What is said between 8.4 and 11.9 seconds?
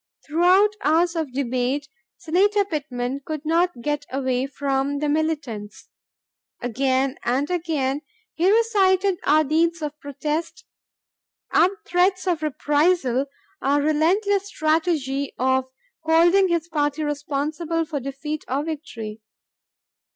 recited our deeds of protest, our